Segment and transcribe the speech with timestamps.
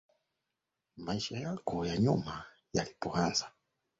[0.97, 3.51] Maisha yako ya nyuma yalipoanza.